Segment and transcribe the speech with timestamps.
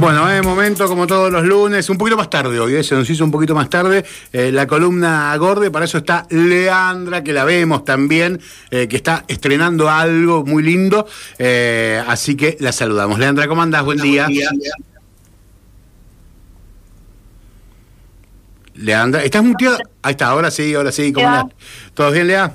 [0.00, 2.84] Bueno, es momento como todos los lunes, un poquito más tarde hoy, ¿eh?
[2.84, 7.24] se nos hizo un poquito más tarde eh, la columna Gorde, para eso está Leandra,
[7.24, 8.40] que la vemos también,
[8.70, 11.04] eh, que está estrenando algo muy lindo,
[12.06, 13.18] así que la saludamos.
[13.18, 13.84] Leandra, ¿cómo andás?
[13.84, 14.28] Buen día.
[18.74, 19.78] Leandra, ¿estás muteada?
[20.02, 21.56] Ahí está, ahora sí, ahora sí, ¿cómo andás?
[21.94, 22.52] ¿Todo bien, Lea?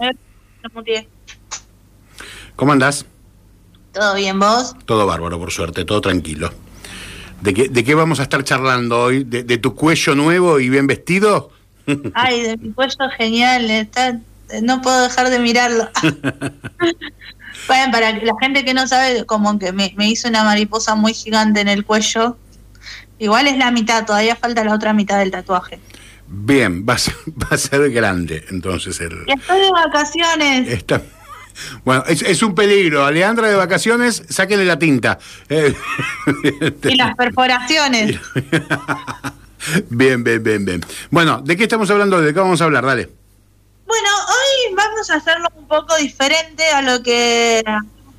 [2.55, 3.05] ¿Cómo andás?
[3.91, 4.77] ¿Todo bien, vos?
[4.85, 6.62] Todo bárbaro, por suerte, todo tranquilo.
[7.43, 9.25] ¿De qué, ¿De qué vamos a estar charlando hoy?
[9.25, 11.51] ¿De, tu cuello nuevo y bien vestido?
[12.13, 14.17] Ay, de mi cuello genial, está,
[14.61, 15.89] no puedo dejar de mirarlo.
[17.67, 21.59] bueno, para la gente que no sabe, como que me, hizo una mariposa muy gigante
[21.59, 22.37] en el cuello.
[23.20, 25.81] Igual es la mitad, todavía falta la otra mitad del tatuaje.
[26.27, 29.25] Bien, va a ser, va a ser grande entonces el...
[29.27, 30.70] estoy de vacaciones.
[30.70, 31.01] Está...
[31.84, 33.05] Bueno, es, un peligro.
[33.05, 35.20] Alejandra de vacaciones, sáquenle la tinta.
[35.49, 35.73] Eh,
[36.84, 38.20] y las perforaciones.
[39.90, 40.85] bien, bien, bien, bien.
[41.09, 42.21] Bueno, ¿de qué estamos hablando?
[42.21, 42.85] ¿De qué vamos a hablar?
[42.85, 43.09] Dale.
[43.85, 47.63] Bueno, hoy vamos a hacerlo un poco diferente a lo que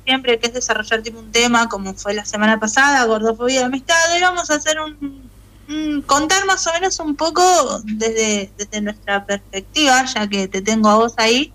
[0.05, 3.95] siempre, que es desarrollar tipo un tema, como fue la semana pasada, gordofobia de amistad.
[4.13, 7.43] Hoy vamos a hacer un, contar más o menos un poco
[7.83, 11.51] desde, desde nuestra perspectiva, ya que te tengo a vos ahí,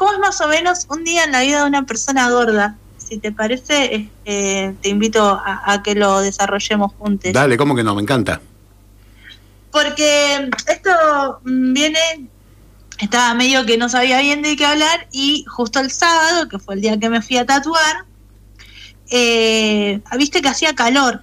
[0.00, 2.78] ¿Cómo es más o menos un día en la vida de una persona gorda?
[2.96, 7.30] Si te parece, este, te invito a, que lo desarrollemos juntos.
[7.34, 7.94] Dale, ¿cómo que no?
[7.94, 8.40] Me encanta.
[9.70, 10.90] Porque esto
[11.44, 11.98] viene,
[12.98, 16.76] estaba medio que no sabía bien de qué hablar y justo el sábado, que fue
[16.76, 18.06] el día que me fui a tatuar,
[19.10, 21.20] eh, viste que hacía calor.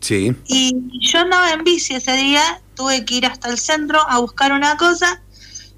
[0.00, 0.34] Sí.
[0.46, 4.52] Y yo andaba en bici ese día, tuve que ir hasta el centro a buscar
[4.52, 5.20] una cosa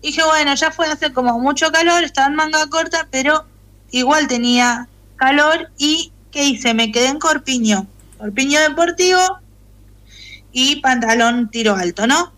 [0.02, 3.44] dije, bueno, ya fue hace como mucho calor, estaba en manga corta, pero
[3.90, 6.74] igual tenía calor y ¿qué hice?
[6.74, 7.86] Me quedé en corpiño,
[8.18, 9.20] corpiño deportivo
[10.52, 12.32] y pantalón tiro alto, ¿no?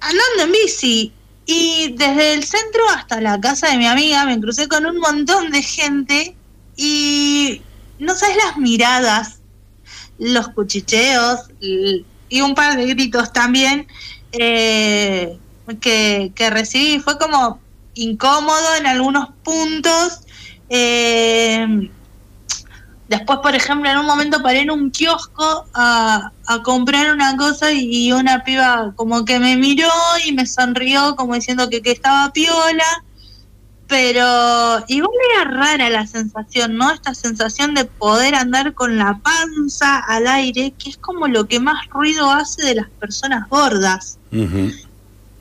[0.00, 1.12] Andando en bici
[1.46, 5.50] y desde el centro hasta la casa de mi amiga me crucé con un montón
[5.50, 6.36] de gente
[6.76, 7.62] y
[7.98, 9.40] no sabes las miradas,
[10.18, 13.86] los cuchicheos y un par de gritos también.
[14.32, 15.38] Eh,
[15.80, 17.00] que, que recibí.
[17.00, 17.60] Fue como
[17.94, 20.20] incómodo en algunos puntos.
[20.68, 21.90] Eh,
[23.08, 27.72] después, por ejemplo, en un momento paré en un kiosco a, a, comprar una cosa
[27.72, 29.90] y una piba como que me miró
[30.24, 33.04] y me sonrió como diciendo que, que estaba piola.
[33.88, 36.90] Pero igual era rara la sensación, ¿no?
[36.90, 41.60] Esta sensación de poder andar con la panza al aire, que es como lo que
[41.60, 44.18] más ruido hace de las personas gordas.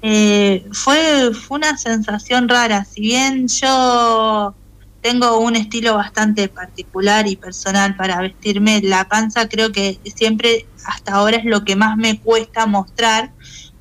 [0.02, 2.86] Eh, fue, fue una sensación rara.
[2.86, 4.56] Si bien yo
[5.02, 11.14] tengo un estilo bastante particular y personal para vestirme, la panza creo que siempre hasta
[11.14, 13.32] ahora es lo que más me cuesta mostrar,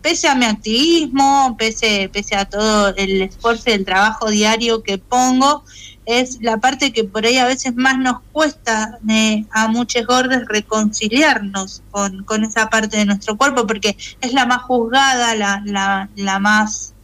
[0.02, 4.98] pese a mi activismo, pese, pese a todo el esfuerzo y el trabajo diario que
[4.98, 5.64] pongo,
[6.06, 10.42] es la parte que por ahí a veces más nos cuesta eh, a muchos gordos
[10.48, 16.08] reconciliarnos con, con, esa parte de nuestro cuerpo, porque es la más juzgada, la, la,
[16.16, 16.94] la más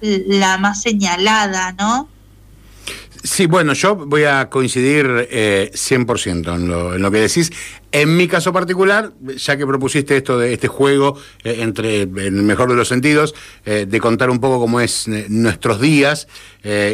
[0.00, 2.08] la más señalada, ¿no?
[3.22, 7.50] Sí, bueno, yo voy a coincidir eh, 100% en lo, en lo que decís.
[7.92, 12.42] En mi caso particular, ya que propusiste esto de este juego eh, entre, en el
[12.42, 16.28] mejor de los sentidos, eh, de contar un poco cómo es eh, nuestros días,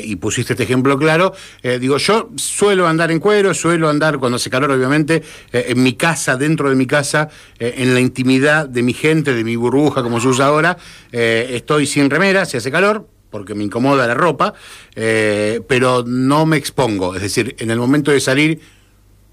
[0.05, 1.33] y pusiste este ejemplo claro,
[1.81, 6.37] digo, yo suelo andar en cuero, suelo andar cuando hace calor, obviamente, en mi casa,
[6.37, 10.29] dentro de mi casa, en la intimidad de mi gente, de mi burbuja, como se
[10.29, 10.77] usa ahora,
[11.11, 14.55] estoy sin remera, si hace calor, porque me incomoda la ropa,
[14.95, 17.17] eh, pero no me expongo.
[17.17, 18.61] Es decir, en el momento de salir,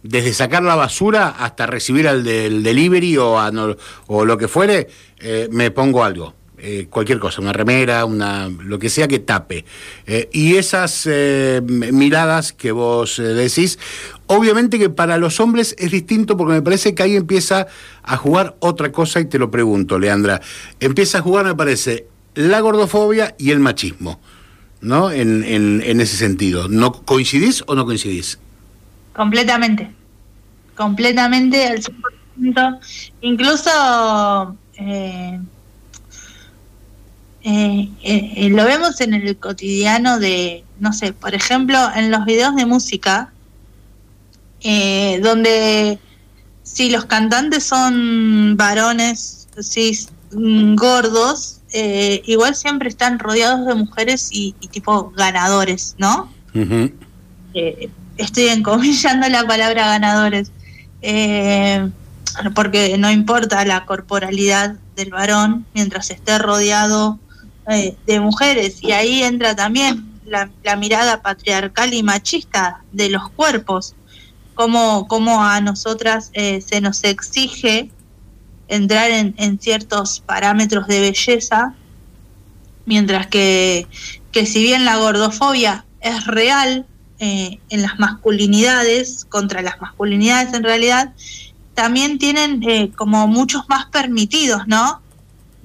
[0.02, 3.36] desde sacar la basura hasta recibir al del delivery o,
[4.08, 4.88] o lo que fuere,
[5.20, 6.34] eh, me pongo algo.
[6.62, 9.64] Eh, cualquier cosa, una remera, una lo que sea que tape.
[10.34, 11.08] y esas
[11.64, 13.80] miradas que vos decís,
[14.28, 17.68] obviamente que para los hombres es distinto porque me parece que ahí empieza
[18.04, 20.42] a jugar otra cosa y te lo pregunto, Leandra.
[20.82, 24.20] Empieza a jugar, me parece, la gordofobia y el machismo,
[24.82, 25.12] ¿no?
[25.12, 26.68] En, en, ese sentido.
[26.68, 28.40] ¿No coincidís o no coincidís?
[29.14, 29.92] Completamente.
[30.76, 32.80] Completamente al 100%.
[33.22, 35.40] Incluso eh,
[37.44, 42.56] eh, eh, lo vemos en el cotidiano de, no sé, por ejemplo, en los videos
[42.56, 43.32] de música,
[44.62, 46.00] donde
[46.64, 49.98] si los cantantes son varones, si
[50.32, 56.32] gordos, eh, igual siempre están rodeados de mujeres y, tipo ganadores, ¿no?
[57.54, 60.52] eh, estoy encomillando la palabra ganadores.
[61.02, 61.90] Eh,
[62.56, 67.20] porque no importa la corporalidad del varón mientras esté rodeado
[67.70, 68.78] eh, de mujeres.
[68.82, 73.96] Y ahí entra también la, mirada patriarcal y machista de los cuerpos,
[74.54, 77.90] como, como a nosotras eh, se nos exige
[78.70, 81.76] entrar en, ciertos parámetros de belleza,
[82.86, 83.88] mientras que,
[84.32, 86.86] que si bien la gordofobia es real
[87.20, 91.14] eh, en las masculinidades, contra las masculinidades en realidad,
[91.74, 95.02] también tienen eh, como muchos más permitidos, ¿no?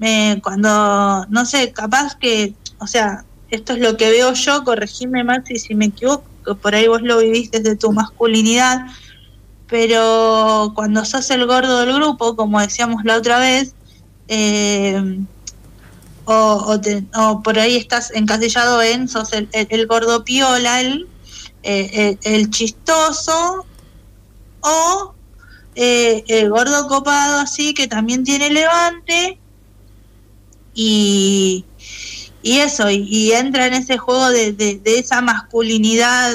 [0.01, 5.23] Eh, cuando, no sé, capaz que, o sea, esto es lo que veo yo, corregime
[5.23, 6.25] Maxi si me equivoco,
[6.61, 8.87] por ahí vos lo vivís desde tu masculinidad,
[9.67, 13.73] pero cuando sos el gordo del grupo, como decíamos la otra vez,
[14.27, 15.19] eh,
[16.25, 16.77] o,
[17.15, 21.07] o, por ahí estás encasillado en, sos el, gordo piola, el,
[21.63, 23.65] eh, el, chistoso,
[24.61, 25.13] o
[25.75, 29.39] eh, el gordo copado así que también tiene levante,
[30.73, 31.65] y,
[32.43, 36.33] y eso, y, entra en ese juego de, de, esa masculinidad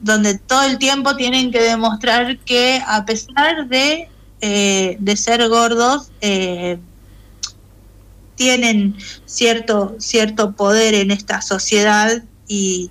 [0.00, 4.08] donde todo el tiempo tienen que demostrar que a pesar de,
[4.40, 6.78] de ser gordos, eh,
[8.36, 8.94] tienen
[9.24, 12.90] cierto, cierto poder en esta sociedad y,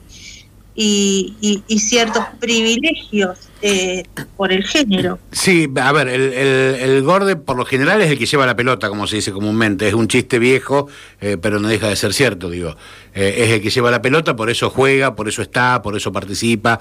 [0.75, 4.03] y, ciertos privilegios eh,
[4.35, 5.19] por el género.
[5.31, 8.89] Sí, a ver, el, el, gorde por lo general es el que lleva la pelota,
[8.89, 9.87] como se dice comúnmente.
[9.87, 10.87] Es un chiste viejo,
[11.21, 12.75] eh, pero no deja de ser cierto, digo.
[13.13, 16.11] Eh, es el que lleva la pelota, por eso juega, por eso está, por eso
[16.11, 16.79] participa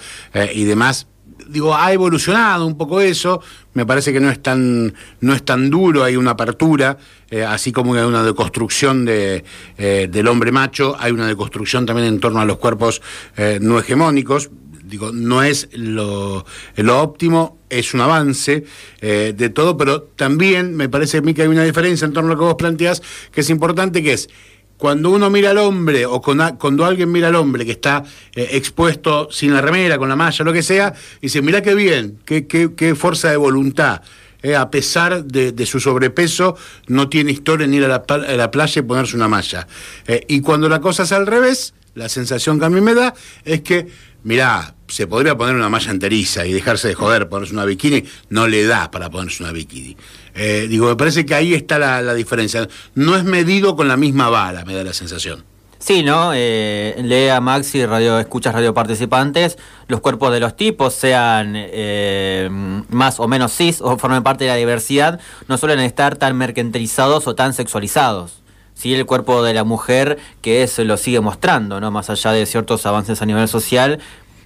[0.52, 1.06] y demás
[1.48, 3.40] digo, ha evolucionado un poco eso,
[3.74, 6.96] me parece que no es tan, no es tan duro, hay una apertura,
[7.30, 9.44] eh, así como hay una deconstrucción de,
[9.78, 13.02] eh, del hombre macho, hay una deconstrucción también en torno a los cuerpos
[13.36, 14.50] eh, no hegemónicos,
[14.84, 16.44] digo, no es lo,
[16.76, 18.64] lo óptimo, es un avance
[19.00, 22.34] de todo, pero también me parece a mí que hay una diferencia en torno a
[22.34, 23.02] lo que vos planteás,
[23.32, 24.28] que es importante, que es
[24.76, 28.02] cuando uno mira al hombre o cuando alguien mira al hombre que está
[28.34, 30.92] eh, expuesto sin la remera, con la malla, lo que sea,
[31.22, 34.02] dice, mira qué bien, qué, qué, fuerza de voluntad.
[34.42, 36.56] Eh, a pesar de, su sobrepeso,
[36.88, 39.66] no tiene historia en ir a la, playa y ponerse una malla.
[40.06, 43.14] Eh, y cuando la cosa es al revés, la sensación que a mí me da
[43.44, 43.88] es que,
[44.22, 48.46] mirá, se podría poner una malla enteriza y dejarse de joder, ponerse una bikini, no
[48.46, 49.96] le da para ponerse una bikini.
[50.34, 52.68] Eh, digo, me parece que ahí está la, diferencia.
[52.94, 55.44] No es medido con la misma vara, me da la sensación.
[55.78, 56.32] Sí, ¿no?
[56.34, 62.48] Eh, lea Maxi, radio, escuchas radio participantes, los cuerpos de los tipos, sean eh,
[62.88, 67.26] más o menos cis o formen parte de la diversidad, no suelen estar tan mercantilizados
[67.26, 68.43] o tan sexualizados.
[68.74, 71.90] Sí, el cuerpo de la mujer que eso lo sigue mostrando, ¿no?
[71.90, 74.00] Más allá de ciertos avances a nivel social,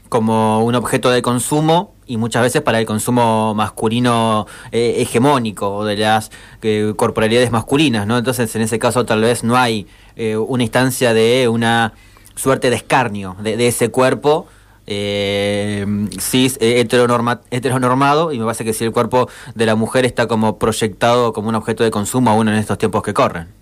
[0.09, 5.85] como un objeto de consumo y muchas veces para el consumo masculino eh, hegemónico o
[5.85, 6.31] de las
[6.63, 8.19] eh, corporalidades masculinas, ¿no?
[8.19, 9.87] Entonces, en ese caso tal vez no hay
[10.17, 11.93] eh, una instancia de una
[12.35, 14.47] suerte de escarnio de, ese cuerpo
[14.87, 21.35] cis heteronormado y me parece que si el cuerpo de la mujer está como proyectado
[21.35, 23.58] como un objeto de consumo aún en estos tiempos que corren.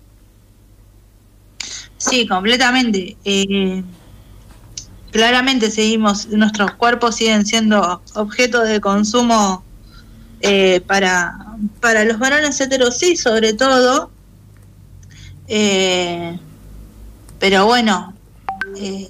[1.97, 3.17] Sí, completamente
[5.11, 9.63] claramente seguimos, nuestros cuerpos siguen siendo objeto de consumo
[10.41, 11.35] eh, para,
[11.81, 14.11] para los varones heteros, sí, sobre todo.
[15.47, 16.37] Eh,
[17.39, 18.13] pero bueno,
[18.75, 19.09] eh,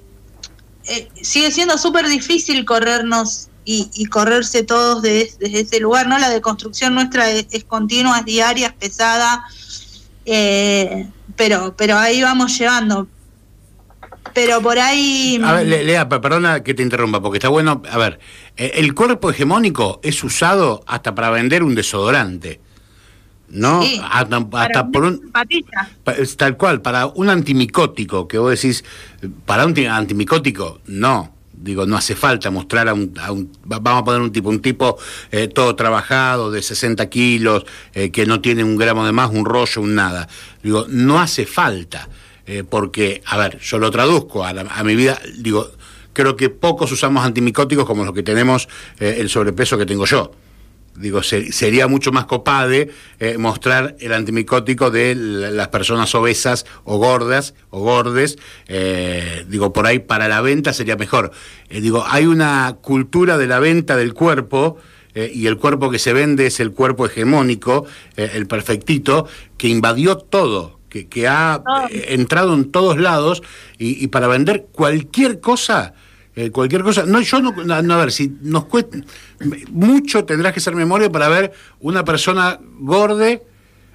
[1.22, 6.18] sigue siendo súper difícil corrernos y, correrse todos desde, ese lugar, ¿no?
[6.20, 9.44] La deconstrucción nuestra es, es continua, es diaria, es pesada,
[11.38, 13.08] pero, pero ahí vamos llevando
[14.34, 15.42] pero por ahí...
[15.44, 18.20] A ver, Lea, perdona que te interrumpa, porque está bueno, a ver,
[18.56, 22.60] eh, el cuerpo hegemónico es usado hasta para vender un desodorante.
[23.50, 23.82] ¿no?
[24.12, 25.32] hasta, por un
[26.38, 28.84] tal cual, para un antimicótico, que vos decís,
[29.46, 31.34] para un antimicótico, no.
[31.60, 33.14] Digo, no hace falta mostrar a un,
[33.66, 34.98] vamos a poner un tipo, un tipo
[35.32, 39.44] eh, todo trabajado, de 60 kilos, eh, que no tiene un gramo de más, un
[39.44, 40.28] rollo, un nada.
[40.62, 42.08] Digo, no hace falta.
[42.46, 45.70] Eh, porque, a ver, yo lo traduzco a, mi vida, digo,
[46.14, 50.32] creo que pocos usamos antimicóticos como los que tenemos el sobrepeso que tengo yo.
[50.98, 57.54] Digo, sería mucho más copade eh, mostrar el antimicótico de las personas obesas o gordas
[57.70, 58.38] o gordes.
[59.48, 61.32] digo, por ahí para la venta sería mejor.
[61.70, 64.78] digo, hay una cultura de la venta del cuerpo
[65.16, 67.86] y el cuerpo que se vende es el cuerpo hegemónico,
[68.16, 69.28] el perfectito,
[69.58, 73.44] que invadió todo que, ha eh, entrado en todos lados
[73.78, 75.94] y, para vender cualquier cosa
[76.38, 77.04] eh, cualquier cosa.
[77.08, 79.00] No, yo no, no, a ver, si nos cuesta,
[79.72, 83.42] mucho tendrás que hacer memoria para ver una persona gorde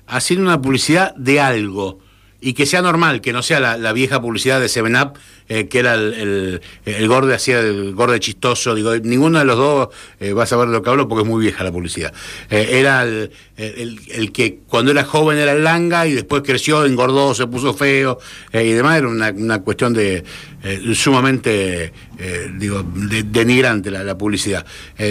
[0.08, 2.00] haciendo una publicidad de algo
[2.44, 5.12] y que sea normal, que no sea la, vieja publicidad de Seven Up,
[5.48, 9.88] eh, que era el, el, gorde hacía el gorde chistoso, digo, ninguno de los dos
[10.18, 12.12] eh, va a saber de lo que hablo porque es muy vieja la publicidad.
[12.50, 17.32] Eh, era el, el, que cuando era joven era el langa y después creció, engordó,
[17.32, 18.18] se puso feo
[18.52, 20.24] y demás, era una, una cuestión de
[20.94, 21.92] sumamente,
[22.58, 24.66] digo, denigrante la, la publicidad.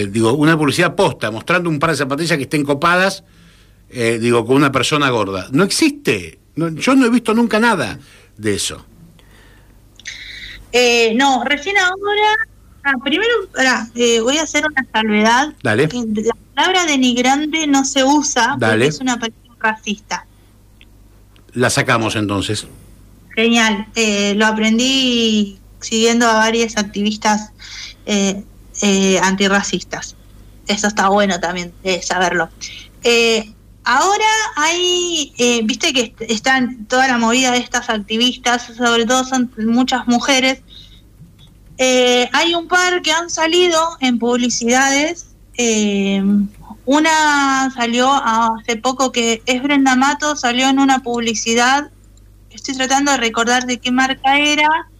[0.10, 3.24] digo, una publicidad posta, mostrando un par de zapatillas que estén copadas,
[3.90, 5.48] digo, con una persona gorda.
[5.52, 8.00] No existe yo no he visto nunca nada
[8.38, 8.86] de eso.
[10.72, 12.38] Eh, no, recién ahora,
[12.84, 13.30] ah, primero
[13.96, 15.54] eh, voy a hacer una salvedad.
[15.62, 15.88] Dale.
[15.88, 20.26] La palabra denigrante no se usa porque es una palabra racista.
[21.54, 22.66] La sacamos entonces.
[23.36, 27.52] Genial, eh, lo aprendí siguiendo a varias activistas
[29.22, 30.16] antirracistas.
[30.68, 32.50] Eso está bueno también saberlo.
[33.84, 39.52] Ahora hay, eh, viste que están toda la movida de estas activistas, sobre todo son
[39.58, 40.62] muchas mujeres.
[41.78, 45.28] Eh, hay un par que han salido en publicidades.
[45.58, 46.24] Eh,
[46.86, 51.90] una salió hace poco que es Brenda Mato, salió en una publicidad.
[52.52, 54.91] Estoy tratando de recordar de qué marca era.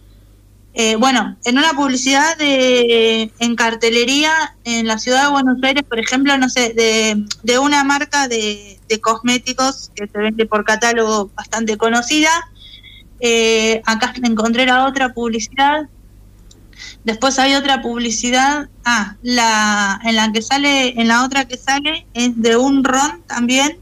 [0.74, 5.98] Eh, bueno, en una publicidad de, en cartelería en la ciudad de Buenos Aires, por
[5.98, 11.30] ejemplo, no sé, de, de una marca de, de, cosméticos que se vende por catálogo
[11.34, 12.30] bastante conocida.
[13.20, 15.88] Eh, acá encontré la otra publicidad.
[17.04, 22.06] Después hay otra publicidad, ah, la en la que sale, en la otra que sale
[22.14, 23.78] es de un ron también,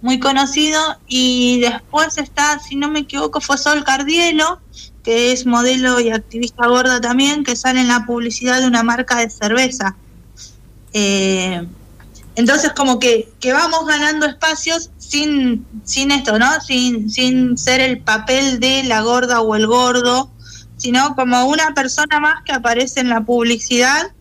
[0.00, 4.60] muy conocido, y después está, si no me equivoco, fue Sol Cardielo,
[5.02, 9.16] que es modelo y activista gorda también, que sale en la publicidad de una marca
[9.16, 9.96] de cerveza.
[10.92, 11.66] Eh,
[12.34, 16.60] entonces como que, que, vamos ganando espacios sin, sin esto, ¿no?
[16.60, 20.30] Sin, sin ser el papel de la gorda o el gordo,
[20.76, 24.12] sino como una persona más que aparece en la publicidad.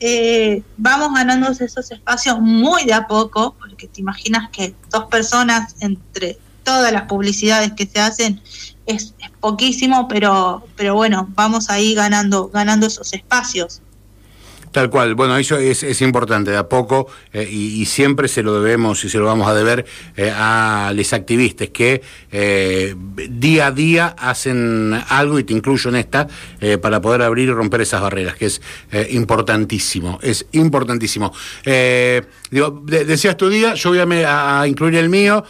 [0.00, 5.76] Eh, vamos ganando esos espacios muy de a poco, porque te imaginas que dos personas
[5.80, 8.42] entre todas las publicidades que se hacen
[8.86, 13.82] es, poquísimo, pero, pero bueno, vamos ahí ganando, ganando esos espacios.
[14.74, 18.60] Tal cual, bueno, eso es, es importante, de a poco, eh, y, siempre se lo
[18.60, 22.02] debemos y se lo vamos a deber eh, a los activistas que
[22.32, 22.96] eh,
[23.30, 26.26] día a día hacen algo, y te incluyo en esta,
[26.82, 28.60] para poder abrir y romper esas barreras, que es
[29.10, 31.32] importantísimo, es importantísimo.
[32.50, 35.44] digo, decías tu día, yo voy a, a incluir el mío,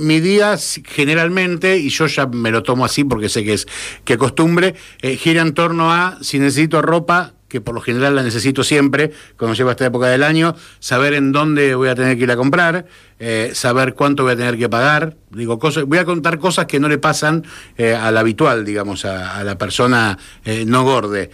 [0.00, 0.56] mi día
[0.86, 3.66] generalmente, y yo ya me lo tomo así porque sé que es
[4.04, 4.74] que costumbre,
[5.18, 9.54] gira en torno a si necesito ropa, que por lo general la necesito siempre cuando
[9.54, 12.36] llego a esta época del año, saber en dónde voy a tener que ir a
[12.36, 12.86] comprar,
[13.18, 15.16] eh, saber cuánto voy a tener que pagar.
[15.30, 17.44] Digo, cosas, voy a contar cosas que no le pasan
[17.76, 21.30] eh, al habitual, digamos, a, la persona eh, no gorde.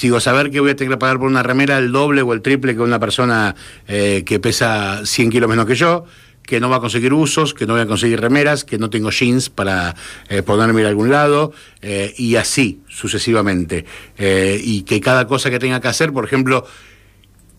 [0.00, 2.40] digo, saber que voy a tener que pagar por una remera el doble o el
[2.40, 3.54] triple que una persona
[3.86, 6.04] que pesa 100 kilos menos que yo
[6.48, 9.10] que no va a conseguir usos, que no voy a conseguir remeras, que no tengo
[9.10, 9.94] jeans para
[10.30, 11.52] eh, ponerme ir a algún lado,
[11.82, 13.84] eh, y así sucesivamente.
[14.16, 16.66] Eh, y que cada cosa que tenga que hacer, por ejemplo,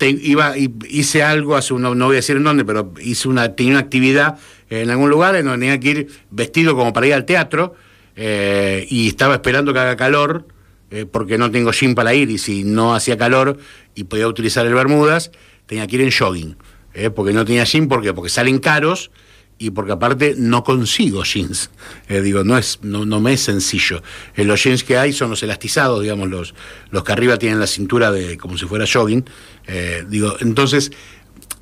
[0.02, 3.74] iba, hice algo hace uno, no voy a decir en dónde, pero hice una, tenía
[3.74, 4.40] una actividad
[4.72, 7.76] en algún lugar en donde tenía que ir vestido como para ir al teatro,
[8.18, 10.48] y estaba esperando que haga calor,
[11.12, 13.60] porque no tengo jean para ir, y si no hacía calor
[13.94, 15.32] y podía utilizar el Bermudas,
[15.68, 16.58] tenía que ir en jogging.
[17.00, 17.10] ¿Eh?
[17.10, 19.12] porque no tenía jeans, ¿por Porque salen caros
[19.58, 21.70] y porque aparte no consigo jeans.
[22.08, 24.02] Eh, digo, no, es, no, no me es sencillo.
[24.36, 26.56] Eh, los jeans que hay son los elastizados, digamos, los,
[26.92, 29.26] los que arriba tienen la cintura de como si fuera jogging.
[30.08, 30.92] digo, entonces,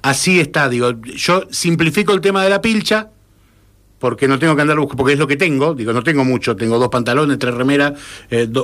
[0.03, 3.09] así está, digo, yo simplifico el tema de la pilcha,
[3.99, 6.55] porque no tengo que andar buscando, porque es lo que tengo, digo, no tengo mucho,
[6.55, 7.93] tengo dos pantalones, tres remeras,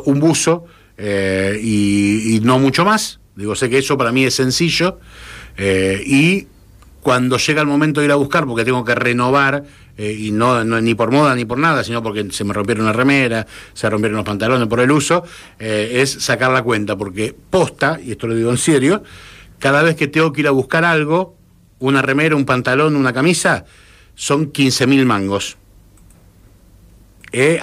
[0.05, 0.65] un buzo
[0.95, 3.19] y, y, no mucho más.
[3.35, 4.99] Digo, sé que eso para mí es sencillo
[5.57, 6.47] y
[7.03, 9.65] cuando llega el momento de ir a buscar, porque tengo que renovar,
[9.97, 12.85] eh, y no, no, ni por moda ni por nada, sino porque se me rompieron
[12.85, 15.23] una remera, se rompieron los pantalones por el uso,
[15.59, 19.03] eh, es sacar la cuenta, porque posta, y esto lo digo en serio,
[19.59, 21.35] cada vez que tengo que ir a buscar algo,
[21.79, 23.65] una remera, un pantalón, una camisa,
[24.15, 25.57] son 15 mil mangos.
[27.33, 27.59] Eh,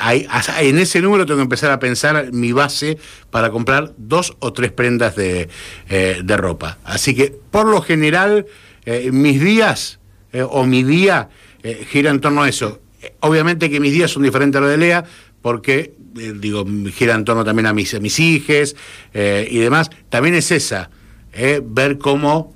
[0.59, 2.99] en ese número tengo que empezar a pensar mi base
[3.31, 5.49] para comprar dos o tres prendas de,
[5.89, 6.79] de ropa.
[6.85, 8.47] Así que, por lo general,
[8.85, 10.01] eh, mis días
[10.33, 11.29] eh, o mi día
[11.63, 12.81] eh, gira en torno a eso.
[13.21, 15.05] Obviamente que mis días son diferentes a los de Lea,
[15.43, 18.77] porque, eh, digo, gira en torno también a mis, a mis hijos
[19.15, 20.91] eh, y demás, también es esa,
[21.33, 22.55] eh, ver cómo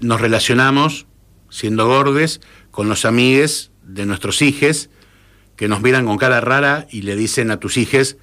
[0.00, 1.06] nos relacionamos,
[1.50, 4.88] siendo gordes, con los amigues de nuestros hijos,
[5.56, 8.16] que nos miran con cara rara y le dicen a tus hijos,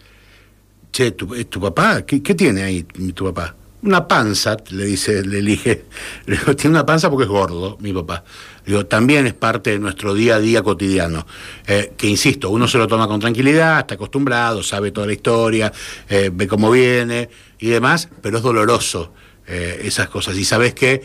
[0.91, 2.03] che, ¿tu, papá?
[2.03, 3.55] ¿Qué, ¿Qué tiene ahí tu papá?
[3.85, 5.85] Una panza, le dice, le elige,
[6.25, 8.23] le digo, tiene una panza porque es gordo, mi papá.
[8.65, 11.25] Digo, también es parte de nuestro día a día cotidiano.
[11.67, 15.71] Eh, que insisto, uno se lo toma con tranquilidad, está acostumbrado, sabe toda la historia,
[16.09, 19.13] eh, ve cómo viene y demás, pero es doloroso
[19.47, 20.35] eh, esas cosas.
[20.37, 21.03] Y sabes que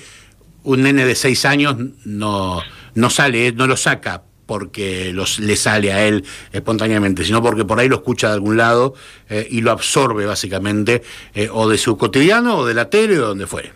[0.62, 2.62] un nene de seis años no,
[2.94, 7.78] no sale, no lo saca porque los, le sale a él espontáneamente, sino porque por
[7.78, 8.95] ahí lo escucha de algún lado
[9.28, 11.04] eh, y lo absorbe básicamente,
[11.35, 13.73] eh, o de su cotidiano, o de la tele, o de donde fuere.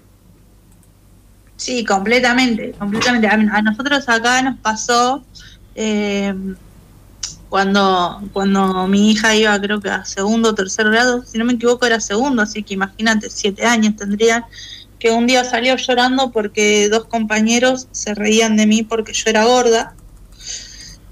[1.55, 3.29] Sí, completamente, completamente.
[3.29, 5.23] A, nosotros acá nos pasó
[5.77, 6.35] eh,
[7.49, 11.53] cuando, cuando mi hija iba creo que a segundo o tercer grado, si no me
[11.53, 14.49] equivoco era segundo, así que imagínate, siete años tendría,
[14.99, 19.45] que un día salió llorando porque dos compañeros se reían de mí porque yo era
[19.45, 19.95] gorda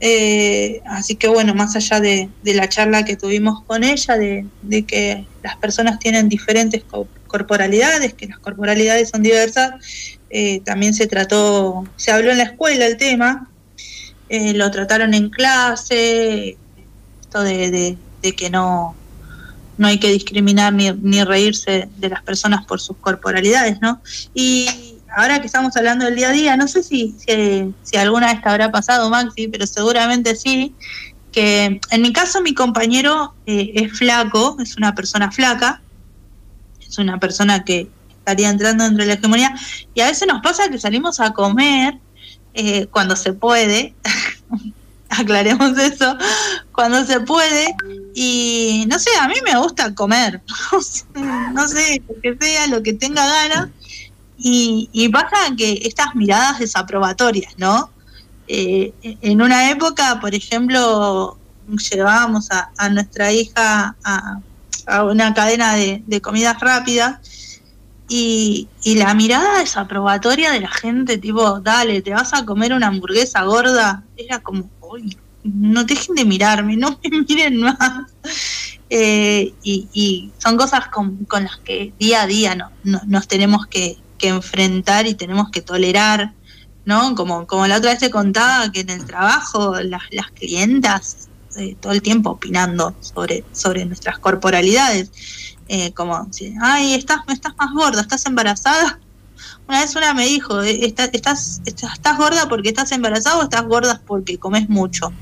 [0.05, 5.29] eh, así que bueno, más allá de, la charla que tuvimos con ella, de, que
[5.45, 6.83] las personas tienen diferentes
[7.29, 9.75] corporalidades, que las corporalidades son diversas,
[10.29, 13.49] eh, también se trató, se habló en la escuela el tema,
[14.29, 16.57] eh, lo trataron en clase,
[17.21, 17.97] esto de,
[18.37, 18.97] que no,
[19.79, 24.03] no hay que discriminar ni, ni reírse de las personas por sus corporalidades, ¿no?
[24.35, 27.15] Y ahora que estamos hablando del día a día, no sé si,
[27.83, 30.75] si, alguna vez te habrá pasado, Maxi, pero seguramente sí,
[31.31, 35.81] que en mi caso mi compañero eh, es flaco, es una persona flaca,
[36.81, 39.55] es una persona que estaría entrando dentro de la hegemonía,
[39.95, 41.99] y a veces nos pasa que salimos a comer
[42.55, 43.95] eh, cuando se puede,
[45.09, 46.17] aclaremos eso,
[46.73, 47.75] cuando se puede,
[48.15, 50.41] y no sé, a mí me gusta comer,
[51.53, 53.69] no sé, lo que sea, lo que tenga ganas,
[54.39, 57.91] y, y pasa que estas miradas desaprobatorias, ¿no?
[58.49, 61.39] Eh, en una época, por ejemplo,
[61.91, 64.41] llevábamos a, nuestra hija a,
[65.05, 67.61] una cadena de, comidas rápidas
[68.09, 73.43] y, la mirada desaprobatoria de la gente, tipo, dale, te vas a comer una hamburguesa
[73.45, 78.13] gorda, era como, uy, no dejen de mirarme, no me miren más.
[78.91, 82.71] Eh, y, son cosas con, las que día a día no,
[83.07, 86.33] nos tenemos que, que enfrentar y tenemos que tolerar,
[86.85, 87.17] ¿no?
[87.17, 91.77] Como, como la otra vez te contaba que en el trabajo las, las clientas eh,
[91.81, 95.11] todo el tiempo opinando sobre, sobre nuestras corporalidades,
[95.69, 96.29] eh, como,
[96.63, 99.01] ay, estás, estás más gorda, estás embarazada.
[99.69, 103.65] Una vez una me dijo, eh, estás, estás, estás gorda porque estás embarazada o estás
[103.65, 105.13] gorda porque comes mucho.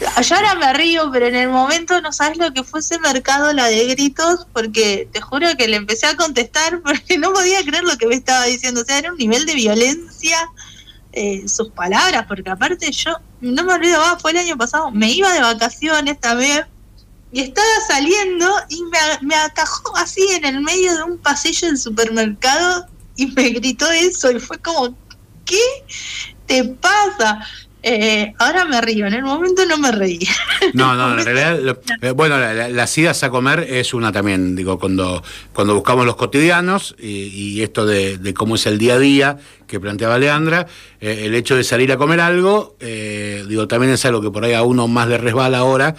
[0.00, 3.52] Yo ahora me río, pero en el momento no sabes lo que fue ese mercado,
[3.52, 7.84] la de gritos, porque te juro que le empecé a contestar porque no podía creer
[7.84, 8.80] lo que me estaba diciendo.
[8.80, 10.38] O sea, era un nivel de violencia
[11.12, 15.10] eh, sus palabras, porque aparte yo, no me olvido más, fue el año pasado, me
[15.10, 16.64] iba de vacaciones también
[17.32, 21.78] y estaba saliendo y me, me atajó así en el medio de un pasillo del
[21.78, 22.86] supermercado
[23.16, 24.96] y me gritó eso y fue como,
[25.44, 25.60] ¿qué
[26.46, 27.46] te pasa?
[27.82, 30.20] Eh, ahora me río, en el momento no me reí.
[30.74, 35.22] No, no, en realidad, eh, bueno, las idas a comer es una también, digo, cuando,
[35.52, 40.18] cuando buscamos los cotidianos y, esto de, cómo es el día a día que planteaba
[40.18, 40.66] Leandra,
[41.00, 44.52] eh, el hecho de salir a comer algo, digo, también es algo que por ahí
[44.52, 45.96] a uno más le resbala ahora,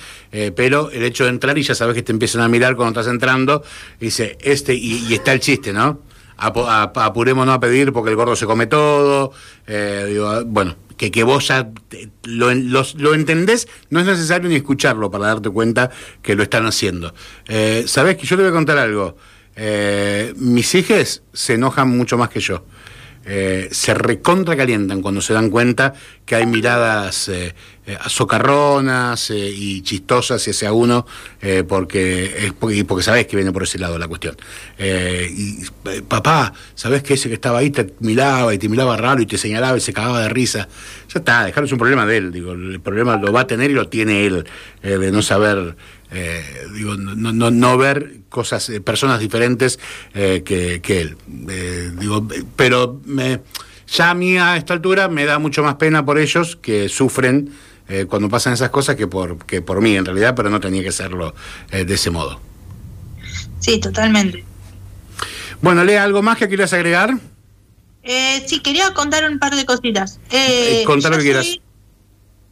[0.55, 3.11] pero el hecho de entrar y ya sabes que te empiezan a mirar cuando estás
[3.11, 3.63] entrando,
[3.99, 5.99] dice, este, y, está el chiste, ¿no?
[6.37, 9.33] apurémonos a pedir porque el gordo se come todo,
[9.67, 11.67] digo, bueno, que, que vos ya
[12.25, 15.89] lo, lo, entendés, no es necesario ni escucharlo para darte cuenta
[16.21, 17.15] que lo están haciendo.
[17.47, 19.17] Eh, Sabés que yo te voy a contar algo.
[19.55, 22.63] Eh, mis hijas se enojan mucho más que yo.
[23.23, 25.93] Eh, se recontra calientan cuando se dan cuenta
[26.25, 27.53] que hay miradas eh,
[27.85, 31.05] eh socarronas eh, y chistosas hacia uno
[31.67, 34.35] porque es porque, porque sabes que viene por ese lado la cuestión.
[36.07, 39.37] papá, sabes que ese que estaba ahí te miraba y te miraba raro y te
[39.37, 40.67] señalaba y se cagaba de risa.
[41.13, 43.69] Ya está, dejarlo es un problema de él, digo, el problema lo va a tener
[43.69, 44.45] y lo tiene él,
[44.81, 45.75] de no saber
[46.11, 49.79] eh, digo, no, no, no, ver cosas, eh, personas diferentes
[50.13, 51.17] eh, que, que, él.
[51.97, 53.41] digo, pero me,
[53.87, 57.51] ya a mí a esta altura me da mucho más pena por ellos que sufren
[58.07, 60.93] cuando pasan esas cosas que por, que por mí en realidad, pero no tenía que
[60.93, 61.35] serlo
[61.71, 62.39] de ese modo.
[63.59, 64.45] Sí, totalmente.
[65.61, 67.17] Bueno, Lea, ¿algo más que quieras agregar?
[68.45, 70.21] sí, quería contar un par de cositas.
[70.85, 71.59] contar lo que quieras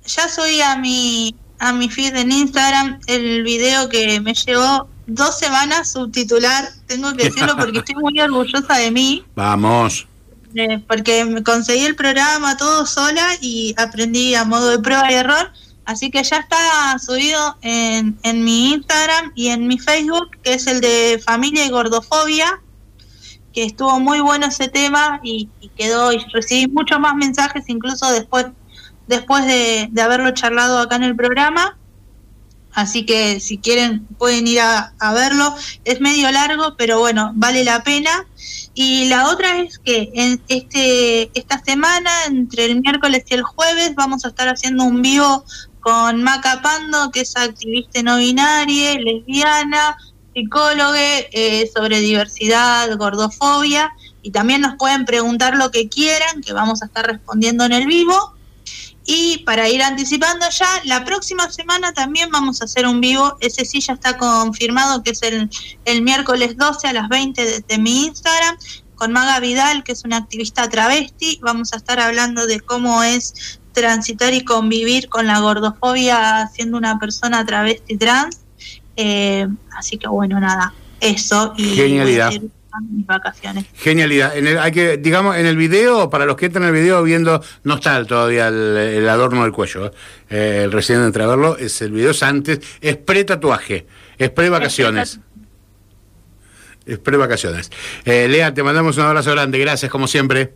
[0.09, 5.37] ya subí a mi, a mi feed en Instagram el video que me llevó dos
[5.37, 9.25] semanas subtitular, tengo que decirlo porque estoy muy orgullosa de mí.
[9.35, 10.07] Vamos.
[10.55, 15.15] Eh, porque me conseguí el programa todo sola y aprendí a modo de prueba y
[15.15, 15.51] error.
[15.85, 20.67] Así que ya está subido en, en mi Instagram y en mi Facebook, que es
[20.67, 22.61] el de Familia y Gordofobia,
[23.53, 28.47] que estuvo muy bueno ese tema y, quedó, y recibí muchos más mensajes incluso después,
[29.09, 31.77] después de, haberlo charlado acá en el programa.
[32.71, 35.53] Así que si quieren pueden ir a, verlo.
[35.83, 38.27] Es medio largo, pero bueno, vale la pena.
[38.75, 43.95] Y la otra es que en este esta semana, entre el miércoles y el jueves,
[43.95, 45.43] vamos a estar haciendo un vivo
[45.79, 49.97] con Maca Pando, que es activista no binaria, lesbiana,
[50.35, 50.99] psicóloga,
[51.31, 53.91] eh, sobre diversidad, gordofobia.
[54.21, 57.87] Y también nos pueden preguntar lo que quieran, que vamos a estar respondiendo en el
[57.87, 58.38] vivo.
[59.11, 63.37] Y para ir anticipando ya, la próxima semana también vamos a hacer un vivo.
[63.39, 65.49] Ese sí ya está confirmado, que es el,
[65.85, 68.55] el miércoles 12 a las 20 de, mi Instagram,
[68.93, 71.39] con Maga Vidal, que es una activista travesti.
[71.41, 76.99] Vamos a estar hablando de cómo es transitar y convivir con la gordofobia siendo una
[76.99, 78.41] persona travesti trans.
[78.95, 81.55] Eh, así que bueno, nada, eso.
[81.57, 82.31] Y Genialidad
[82.89, 83.65] mis vacaciones.
[83.73, 84.35] Genialidad.
[84.37, 87.03] En el, hay que, digamos, en el video, para los que entran en el video
[87.03, 89.91] viendo, no está todavía el, adorno del cuello.
[90.29, 95.19] Eh, el recién entre verlo, es el video es antes, es pre-tatuaje, es pre-vacaciones.
[96.85, 97.71] Es pre-vacaciones.
[98.05, 100.53] Eh, Lea, te mandamos un abrazo grande, gracias como siempre.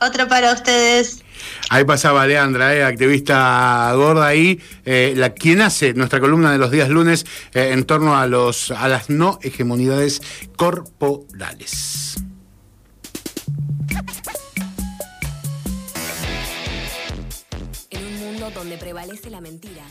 [0.00, 1.22] Otro para ustedes.
[1.70, 6.70] Ahí pasaba Leandra, eh, activista gorda ahí, eh, la, quien hace nuestra columna de los
[6.70, 10.20] días lunes eh, en torno a, los, a las no hegemonidades
[10.56, 12.16] corporales.
[17.90, 19.85] En un mundo donde prevalece la mentira